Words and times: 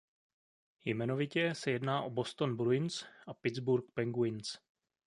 Jmenovitě 0.85 1.55
se 1.55 1.71
jedná 1.71 2.03
o 2.03 2.09
Boston 2.09 2.57
Bruins 2.57 3.05
a 3.27 3.33
Pittsburgh 3.33 3.85
Penguins. 3.93 4.57